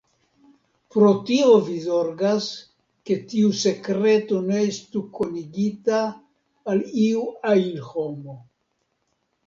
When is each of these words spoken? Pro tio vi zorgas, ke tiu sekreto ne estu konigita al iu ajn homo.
Pro 0.93 1.11
tio 1.27 1.51
vi 1.67 1.75
zorgas, 1.83 2.47
ke 3.11 3.19
tiu 3.35 3.53
sekreto 3.65 4.41
ne 4.49 4.65
estu 4.73 5.07
konigita 5.21 6.03
al 6.75 6.87
iu 7.07 7.25
ajn 7.55 7.81
homo. 7.95 8.41